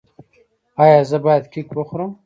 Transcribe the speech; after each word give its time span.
ایا 0.83 0.99
زه 1.09 1.17
باید 1.25 1.43
کیک 1.53 1.67
وخورم؟ 1.75 2.11